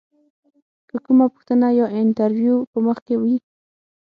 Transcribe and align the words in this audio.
که 0.89 0.95
کومه 1.05 1.25
پوښتنه 1.33 1.67
یا 1.79 1.87
انتریو 2.01 2.57
په 2.71 2.77
مخ 2.85 2.97
کې 3.07 3.15
وي. 3.21 3.35